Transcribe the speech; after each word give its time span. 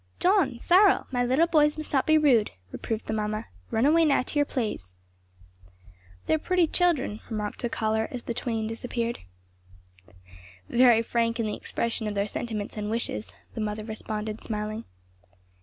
"Don! 0.19 0.57
Cyril! 0.57 1.05
my 1.11 1.23
little 1.23 1.45
boys 1.45 1.77
must 1.77 1.93
not 1.93 2.07
be 2.07 2.17
rude," 2.17 2.49
reproved 2.71 3.05
the 3.05 3.13
mamma. 3.13 3.45
"Run 3.69 3.85
away 3.85 4.03
now 4.03 4.23
to 4.23 4.39
your 4.39 4.47
plays." 4.47 4.95
"They're 6.25 6.39
pretty 6.39 6.65
children," 6.65 7.19
remarked 7.29 7.61
the 7.61 7.69
caller 7.69 8.07
as 8.09 8.23
the 8.23 8.33
twain 8.33 8.65
disappeared. 8.65 9.19
"Very 10.67 11.03
frank 11.03 11.39
in 11.39 11.45
the 11.45 11.55
expression 11.55 12.07
of 12.07 12.15
their 12.15 12.25
sentiments 12.25 12.77
and 12.77 12.89
wishes," 12.89 13.31
the 13.53 13.61
mother 13.61 13.83
responded 13.83 14.41
smiling. 14.41 14.85